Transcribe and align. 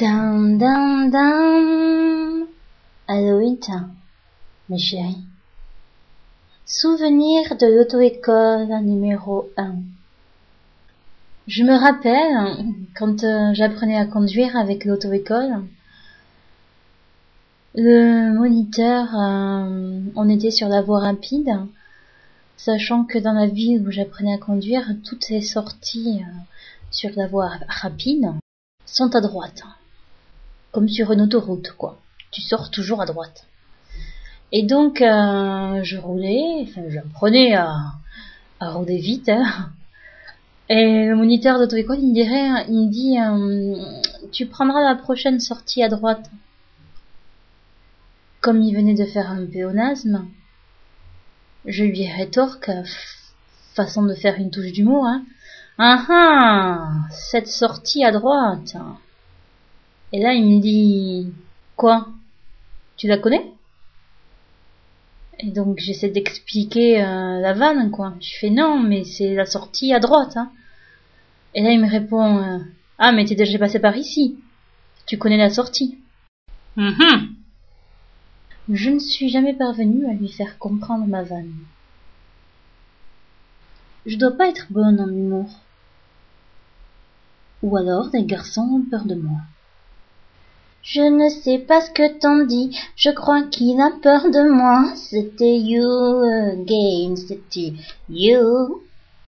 Dun, 0.00 0.56
dun, 0.56 1.10
dun. 1.10 2.46
Aloïta, 3.06 3.80
mes 4.70 4.78
chéris. 4.78 5.26
Souvenir 6.64 7.54
de 7.58 7.66
l'auto-école 7.66 8.82
numéro 8.82 9.50
1. 9.58 9.74
Je 11.48 11.64
me 11.64 11.78
rappelle, 11.78 12.64
quand 12.96 13.24
euh, 13.24 13.50
j'apprenais 13.52 13.98
à 13.98 14.06
conduire 14.06 14.56
avec 14.56 14.86
l'auto-école, 14.86 15.64
le 17.74 18.32
moniteur, 18.38 19.06
euh, 19.14 20.00
on 20.16 20.30
était 20.30 20.50
sur 20.50 20.68
la 20.68 20.80
voie 20.80 21.00
rapide, 21.00 21.58
sachant 22.56 23.04
que 23.04 23.18
dans 23.18 23.34
la 23.34 23.48
ville 23.48 23.86
où 23.86 23.90
j'apprenais 23.90 24.32
à 24.32 24.38
conduire, 24.38 24.94
toutes 25.04 25.28
les 25.28 25.42
sorties 25.42 26.22
euh, 26.22 26.32
sur 26.90 27.10
la 27.16 27.26
voie 27.26 27.50
rapide 27.68 28.30
sont 28.86 29.14
à 29.14 29.20
droite. 29.20 29.62
Comme 30.72 30.88
sur 30.88 31.12
une 31.12 31.22
autoroute, 31.22 31.72
quoi. 31.72 31.98
Tu 32.30 32.40
sors 32.40 32.70
toujours 32.70 33.02
à 33.02 33.06
droite. 33.06 33.46
Et 34.52 34.62
donc, 34.62 35.00
euh, 35.00 35.80
je 35.82 35.96
roulais, 35.96 36.62
enfin, 36.62 36.82
j'apprenais 36.88 37.54
à, 37.54 37.74
à 38.60 38.70
rouler 38.70 38.98
vite, 38.98 39.28
hein. 39.28 39.70
Et 40.68 41.06
le 41.06 41.16
moniteur 41.16 41.58
d'auto-école, 41.58 41.98
il 42.00 42.10
me 42.10 42.14
dirait, 42.14 42.64
il 42.68 42.86
me 42.86 42.90
dit, 42.90 43.18
euh, 43.18 44.28
tu 44.30 44.46
prendras 44.46 44.82
la 44.82 44.94
prochaine 44.94 45.40
sortie 45.40 45.82
à 45.82 45.88
droite. 45.88 46.30
Comme 48.40 48.62
il 48.62 48.74
venait 48.74 48.94
de 48.94 49.04
faire 49.04 49.30
un 49.30 49.44
péonasme, 49.46 50.28
je 51.64 51.84
lui 51.84 52.06
rétorque, 52.06 52.70
façon 53.74 54.04
de 54.04 54.14
faire 54.14 54.36
une 54.36 54.50
touche 54.50 54.72
d'humour, 54.72 55.04
hein. 55.06 55.24
Ah 55.78 56.04
ah, 56.08 56.88
cette 57.10 57.48
sortie 57.48 58.04
à 58.04 58.12
droite. 58.12 58.76
Et 60.12 60.20
là, 60.20 60.32
il 60.34 60.44
me 60.44 60.60
dit, 60.60 61.32
quoi? 61.76 62.08
Tu 62.96 63.06
la 63.06 63.18
connais? 63.18 63.52
Et 65.38 65.50
donc, 65.50 65.78
j'essaie 65.78 66.10
d'expliquer 66.10 67.02
euh, 67.02 67.40
la 67.40 67.52
vanne, 67.54 67.90
quoi. 67.90 68.14
Je 68.20 68.38
fais 68.38 68.50
non, 68.50 68.78
mais 68.78 69.04
c'est 69.04 69.34
la 69.34 69.46
sortie 69.46 69.94
à 69.94 70.00
droite, 70.00 70.36
hein. 70.36 70.50
Et 71.54 71.62
là, 71.62 71.70
il 71.70 71.80
me 71.80 71.88
répond 71.88 72.38
euh, 72.38 72.58
Ah, 72.98 73.12
mais 73.12 73.24
t'es 73.24 73.34
déjà 73.34 73.58
passé 73.58 73.78
par 73.78 73.96
ici. 73.96 74.36
Tu 75.06 75.16
connais 75.16 75.36
la 75.36 75.50
sortie. 75.50 75.98
Mhm. 76.76 77.34
Je 78.72 78.90
ne 78.90 78.98
suis 78.98 79.28
jamais 79.28 79.54
parvenue 79.54 80.06
à 80.06 80.12
lui 80.12 80.28
faire 80.28 80.58
comprendre 80.58 81.06
ma 81.06 81.22
vanne. 81.22 81.54
Je 84.06 84.16
dois 84.16 84.36
pas 84.36 84.48
être 84.48 84.66
bonne 84.70 85.00
en 85.00 85.08
humour. 85.08 85.50
Ou 87.62 87.76
alors 87.76 88.10
des 88.10 88.24
garçons 88.24 88.62
ont 88.62 88.88
peur 88.88 89.04
de 89.04 89.14
moi. 89.14 89.40
Je 90.92 91.02
ne 91.02 91.28
sais 91.28 91.58
pas 91.58 91.80
ce 91.80 91.90
que 91.90 92.18
t'en 92.18 92.44
dis, 92.46 92.76
je 92.96 93.10
crois 93.10 93.42
qu'il 93.42 93.80
a 93.80 93.92
peur 94.02 94.24
de 94.24 94.50
moi. 94.50 94.90
C'était 94.96 95.56
you 95.56 95.86
again, 96.52 97.14
c'était 97.14 97.74
you 98.08 98.82